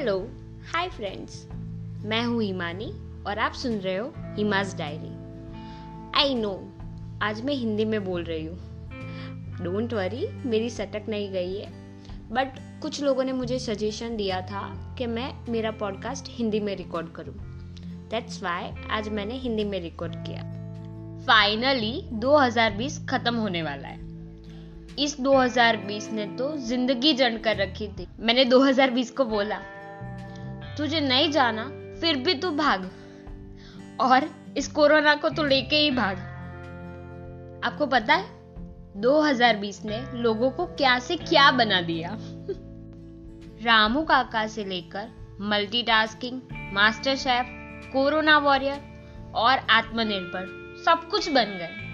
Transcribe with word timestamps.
Hello 0.00 0.18
hi 0.72 0.88
friends 0.88 1.46
मैं 2.04 2.22
हूँ 2.24 2.42
हिमानी 2.42 2.86
और 3.26 3.38
आप 3.38 3.52
सुन 3.52 3.72
रहे 3.72 3.96
हो 3.96 4.12
हिमाज 4.36 4.74
डायरी। 4.78 5.08
आई 6.20 6.34
नो 6.34 6.52
आज 7.22 7.42
मैं 7.44 7.54
हिंदी 7.54 7.84
में 7.84 8.04
बोल 8.04 8.24
रही 8.24 8.46
हूँ। 8.46 8.56
डोंट 9.62 9.92
वरी 9.92 10.26
मेरी 10.46 10.70
सटक 10.70 11.08
नहीं 11.08 11.30
गई 11.30 11.54
है। 11.54 11.66
बट 12.32 12.80
कुछ 12.82 13.02
लोगों 13.02 13.24
ने 13.24 13.32
मुझे 13.32 13.58
सजेशन 13.58 14.16
दिया 14.16 14.40
था 14.40 14.94
कि 14.98 15.06
मैं 15.06 15.32
मेरा 15.48 15.70
पॉडकास्ट 15.70 16.28
हिंदी 16.28 16.60
में 16.60 16.76
रिकॉर्ड 16.76 17.08
करूँ। 17.08 17.34
दैट्स 18.10 18.42
वाई 18.42 18.70
आज 18.90 19.08
मैंने 19.08 19.34
हिंदी 19.34 19.64
में 19.64 19.80
रिकॉर्ड 19.80 20.14
किया। 20.14 20.42
फाइनली 21.26 21.92
2020 22.12 22.98
खत्म 23.08 23.34
होने 23.34 23.62
वाला 23.62 23.88
है। 23.88 23.98
इस 24.98 25.20
2020 25.20 26.10
ने 26.12 26.26
तो 26.26 26.56
ज़िंदगी 26.56 27.12
जन 27.12 27.36
कर 27.38 27.56
रखी 27.56 27.88
थी। 27.88 28.08
मैंने 28.20 28.44
2020 28.44 29.10
को 29.10 29.24
बोला। 29.24 29.60
तुझे 30.78 31.00
नहीं 31.00 31.30
जाना, 31.32 31.64
फिर 32.00 32.16
भी 32.16 32.34
तू 32.34 32.50
भाग। 32.50 32.90
और 34.00 34.30
इस 34.56 34.68
कोरोना 34.68 35.14
को 35.14 35.28
तो 35.28 35.44
लेके 35.44 35.76
ही 35.76 35.90
भाग। 35.90 36.16
आपको 37.64 37.86
पता 37.86 38.14
है 38.14 38.24
2020 38.96 39.84
ने 39.84 40.04
लोगों 40.14 40.50
को 40.50 40.66
क्या 40.66 40.98
से 40.98 41.16
क्या 41.16 41.50
बना 41.50 41.80
दिया। 41.80 42.10
रामू 43.64 44.02
काका 44.02 44.46
से 44.46 44.64
लेकर 44.64 45.08
multitasking 45.40 46.40
master 46.52 47.16
chef 47.16 47.46
corona 47.92 48.38
warrior 48.38 48.90
और 49.34 49.58
आत्मनिर्भर 49.70 50.60
सब 50.84 51.08
कुछ 51.08 51.30
बन 51.30 51.44
गए। 51.44 51.90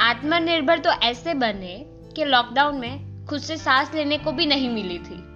आत्मनिर्भर 0.00 0.78
तो 0.78 0.90
ऐसे 0.90 1.34
बने 1.34 1.86
कि 2.16 2.24
लॉकडाउन 2.24 2.76
में 2.76 3.26
खुद 3.26 3.40
से 3.40 3.56
सांस 3.56 3.94
लेने 3.94 4.18
को 4.18 4.32
भी 4.32 4.46
नहीं 4.46 4.70
मिली 4.70 4.98
थी। 4.98 5.29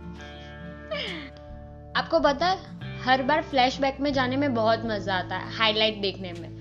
आपको 1.97 2.21
पता 2.21 2.47
है 2.47 2.73
हर 3.03 3.23
बार 3.23 3.43
फ्लैशबैक 3.43 4.01
में 4.01 4.13
जाने 4.13 4.37
में 4.37 4.55
बहुत 4.55 4.83
मज़ा 4.85 5.15
आता 5.15 5.37
है 5.37 5.53
हाईलाइट 5.57 6.01
देखने 6.01 6.33
में। 6.33 6.55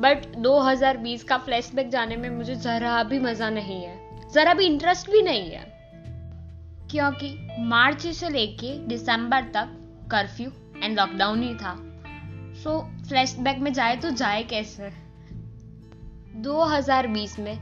बट 0.00 0.36
2020 0.36 1.22
का 1.22 1.38
फ्लैशबैक 1.38 1.88
जाने 1.88 2.16
में 2.16 2.30
मुझे 2.30 2.54
जरा 2.54 3.02
भी 3.02 3.18
मज़ा 3.18 3.50
नहीं 3.50 3.82
है। 3.82 4.28
जरा 4.34 4.54
भी 4.54 4.66
इंटरेस्ट 4.66 5.10
भी 5.10 5.22
नहीं 5.22 5.50
है। 5.50 5.64
क्योंकि 6.90 7.48
मार्च 7.58 8.06
से 8.06 8.28
लेके 8.28 8.78
दिसंबर 8.86 9.42
तक 9.42 9.76
कर्फ्यू 10.10 10.50
एंड 10.82 10.98
लॉकडाउन 10.98 11.42
ही 11.42 11.54
था। 11.54 11.74
सो 12.54 12.70
so, 12.70 13.08
फ्लैशबैक 13.08 13.58
में 13.58 13.72
जाए 13.72 13.96
तो 13.96 14.10
जाए 14.10 14.42
कैसे? 14.42 14.90
2020 16.42 17.38
में 17.38 17.56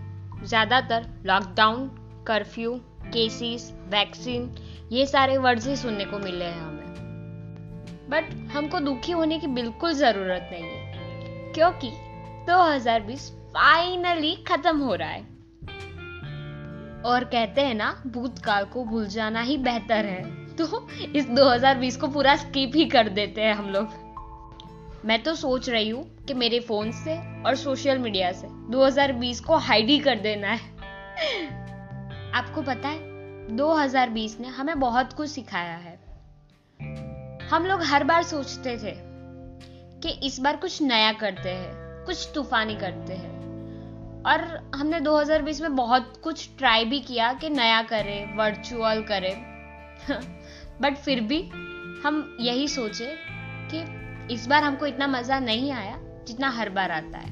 ज़्यादातर 0.45 1.07
लॉकडाउन 1.27 1.87
कर्फ्यू 2.27 2.75
केसेस 3.07 3.73
वैक्सीन 3.89 4.55
ये 4.93 5.07
सारे 5.07 5.39
वर्ड 5.39 5.61
ही 5.61 5.77
सुनने 5.77 6.05
को 6.05 6.19
मिले 6.19 6.45
हैं 6.45 6.61
हमें। 6.61 6.78
बट 8.09 8.51
हमको 8.57 8.81
दुखी 8.81 9.13
होने 9.13 9.39
की 9.39 9.47
बिल्कुल 9.47 9.93
ज़रूरत 9.93 10.49
नहीं 10.53 10.65
है। 10.65 10.93
क्योंकि 11.53 11.91
2020 12.47 13.31
फाइनली 13.31 14.35
खत्म 14.35 14.79
हो 14.79 14.95
रहा 14.95 15.09
है। 15.09 15.21
और 17.03 17.25
कहते 17.25 17.61
हैं 17.61 17.75
ना, 17.75 18.03
भूतकाल 18.07 18.65
को 18.65 18.85
भूल 18.85 19.07
जाना 19.07 19.41
ही 19.41 19.59
बेहतर 19.59 20.05
है। 20.05 20.49
तो 20.57 20.89
इस 21.17 21.29
2020 21.29 21.97
को 21.97 22.09
पूरा 22.09 22.37
स्किप 22.37 22.73
ही 22.75 22.85
कर 22.85 23.09
देते 23.09 23.41
हैं 23.41 23.55
हम 23.55 23.71
लोग। 23.71 24.09
मैं 25.05 25.23
तो 25.23 25.35
सोच 25.35 25.71
रही 25.71 25.89
हूँ 25.89 26.25
कि 26.25 26.35
मेरे 26.35 26.61
फ़ोन 26.61 26.93
से 26.93 27.43
और 27.43 27.55
सोशल 27.55 27.99
मीडिया 27.99 28.33
से 28.33 28.47
2020 28.51 29.41
को 29.41 29.57
हाइड 29.57 29.87
ही 29.87 29.99
कर 29.99 30.19
देना 30.19 30.49
है। 30.49 30.61
आपको 32.35 32.63
पता 32.63 32.89
है 32.89 32.99
2020 33.57 34.41
ने 34.41 34.49
हमें 34.49 34.81
बहुत 34.81 35.13
कुछ 35.13 35.31
सिखाया 35.31 35.77
है। 35.77 36.08
हम 37.51 37.67
लोग 37.67 37.83
हर 37.83 38.05
बार 38.05 38.23
सोचते 38.23 38.77
थे 38.79 38.95
कि 40.01 40.27
इस 40.27 40.41
बार 40.41 40.57
कुछ 40.57 40.83
नया 40.83 41.13
करते 41.13 41.49
हैं 41.49 42.05
कुछ 42.05 42.29
तूफानी 42.35 42.75
करते 42.75 43.13
हैं। 43.13 43.39
और 44.23 44.71
हमने 44.75 45.01
2020 45.01 45.61
में 45.61 45.77
बहुत 45.77 46.21
कुछ 46.25 46.51
ट्राई 46.59 46.85
भी 46.85 47.01
किया 47.01 47.33
कि 47.33 47.49
नया 47.49 47.83
करें 47.83 48.37
वर्चुअल 48.37 49.03
करें। 49.03 49.43
बट 50.81 50.97
फिर 50.97 51.21
भी 51.21 51.43
हम 52.05 52.37
यही 52.41 52.69
सोचे 52.69 53.17
कि 53.75 53.99
इस 54.35 54.47
बार 54.47 54.63
हमको 54.63 54.87
इतना 54.87 55.07
मज़ा 55.07 55.39
नहीं 55.39 55.73
आया 55.73 55.99
जितना 56.27 56.51
हर 56.51 56.71
बार 56.71 56.91
आता 56.91 57.19
है। 57.19 57.31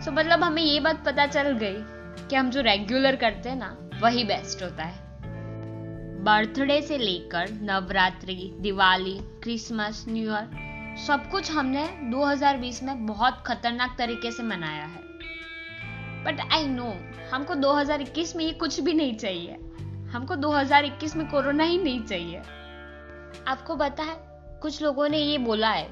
सो 0.00 0.10
so, 0.10 0.16
मतलब 0.16 0.42
हमें 0.42 0.62
ये 0.62 0.80
बात 0.80 1.04
पता 1.04 1.26
चल 1.26 1.52
गई 1.52 1.76
कि 2.28 2.36
हम 2.36 2.50
जो 2.50 2.60
रेगुलर 2.60 3.16
करते 3.16 3.48
हैं 3.48 3.56
ना 3.56 3.78
वही 4.00 4.24
बेस्ट 4.24 4.62
होता 4.62 4.84
है। 4.84 5.03
बर्थडे 6.24 6.82
से 6.82 6.98
लेकर 6.98 7.50
Navratri, 7.50 8.54
Diwali, 8.60 9.18
Christmas, 9.42 10.04
new 10.08 10.32
year, 10.32 10.50
सब 11.06 11.30
कुछ 11.30 11.50
हमने 11.50 11.86
2020 11.86 12.82
में 12.82 13.06
बहुत 13.06 13.44
खतरनाक 13.46 13.94
तरीके 13.98 14.30
से 14.30 14.42
मनाया 14.42 14.84
है। 14.84 15.00
बट 16.24 16.52
आई 16.52 16.66
नो 16.66 16.94
हमको 17.34 17.54
2021 17.54 18.36
में 18.36 18.44
ये 18.44 18.52
कुछ 18.52 18.80
भी 18.80 18.92
नहीं 18.92 19.16
चाहिए। 19.16 19.52
हमको 20.12 20.36
2021 20.36 21.16
में 21.16 21.30
कोरोना 21.30 21.64
ही 21.64 21.78
नहीं 21.78 22.02
चाहिए। 22.02 22.38
आपको 23.48 23.76
पता 23.76 24.02
है, 24.02 24.16
कुछ 24.62 24.82
लोगों 24.82 25.08
ने 25.08 25.18
ये 25.18 25.38
बोला 25.38 25.70
है 25.70 25.88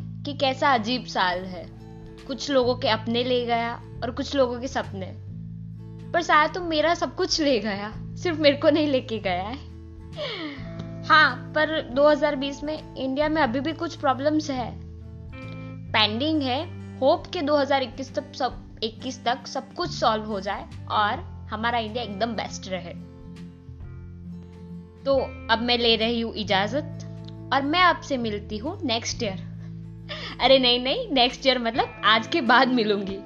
कि 0.00 0.32
कैसा 0.32 0.74
अजीब 0.74 1.04
साल 1.04 1.44
है। 1.44 1.66
कुछ 2.26 2.50
लोगों 2.50 2.74
के 2.74 2.88
अपने 2.88 3.24
ले 3.24 3.46
गया 3.46 3.74
और 3.74 4.10
कुछ 4.10 4.36
लोगों 4.36 4.60
के 4.60 4.68
सपने। 4.68 5.16
पर 6.12 6.22
शायद 6.22 6.54
तो 6.54 6.60
मेरा 6.60 6.94
सब 6.94 7.14
कुछ 7.14 7.40
ले 7.40 7.58
गया, 7.58 7.92
सिर्फ़ 7.96 8.40
मेरे 8.40 8.56
को 8.56 8.70
नहीं 8.70 8.86
लेके 8.86 9.18
गया 9.18 9.42
है। 9.42 9.69
हाँ 11.08 11.52
पर 11.54 11.94
2020 11.94 12.62
में 12.64 12.96
इंडिया 12.96 13.28
में 13.28 13.42
अभी 13.42 13.60
भी 13.60 13.72
कुछ 13.72 13.96
प्रॉब्लम्स 13.96 14.50
है। 14.50 14.70
पेंडिंग 15.92 16.42
है। 16.42 16.60
होप 16.98 17.26
के 17.26 17.40
2021 17.40 18.14
तक 18.14 18.34
सब 18.34 18.80
21 18.84 19.18
तक 19.24 19.46
सब 19.46 19.72
कुछ 19.72 19.90
सॉल्व 19.90 20.24
हो 20.24 20.40
जाए 20.40 20.68
और 20.90 21.20
हमारा 21.50 21.78
इंडिया 21.78 22.04
एकदम 22.04 22.32
बेस्ट 22.32 22.68
रहे। 22.68 22.92
तो 25.04 25.16
अब 25.50 25.62
मैं 25.62 25.78
ले 25.78 25.96
रही 25.96 26.20
हूँ 26.20 26.34
इजाज़त 26.34 27.06
और 27.52 27.62
मैं 27.62 27.80
आपसे 27.80 28.16
मिलती 28.16 28.58
हूँ 28.58 28.78
नेक्स्ट 28.82 29.22
ईयर 29.22 29.48
अरे 30.40 30.58
नहीं 30.58 30.80
नहीं 30.84 31.10
नेक्स्ट 31.10 31.46
ईयर 31.46 31.58
मतलब 31.58 32.02
आज 32.04 32.26
के 32.26 32.40
बाद 32.40 32.68
मिलूँगी। 32.68 33.16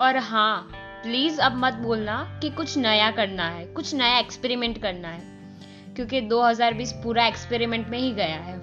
और 0.00 0.16
हाँ 0.16 0.70
प्लीज़ 1.02 1.40
अब 1.40 1.56
मत 1.56 1.74
बोलना 1.74 2.38
कि 2.42 2.50
कुछ 2.50 2.76
नया 2.78 3.10
करना 3.10 3.48
है, 3.48 3.66
कुछ 3.66 3.94
नया 3.94 4.18
एक्सपेरिमेंट 4.18 4.82
करना 4.82 5.08
है, 5.08 5.20
क्योंकि 5.96 6.20
2020 6.20 6.92
पूरा 6.92 7.26
एक्सपेरिमेंट 7.26 7.88
में 7.88 7.98
ही 7.98 8.12
गया 8.12 8.40
है। 8.40 8.56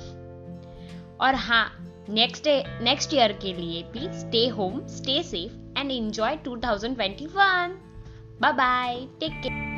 और 1.22 1.36
हाँ 1.36 1.66
नेक्स्ट 2.10 2.48
नेक्स्ट 2.82 3.14
ईयर 3.14 3.32
के 3.32 3.54
लिए 3.54 3.84
भी 3.84 4.08
stay 4.20 4.48
home 4.48 4.86
stay 4.88 5.22
safe 5.24 5.80
and 5.80 5.92
enjoy 5.92 6.38
2021 6.48 7.34
bye 8.42 8.52
bye 8.54 8.96
take 9.20 9.42
care 9.44 9.75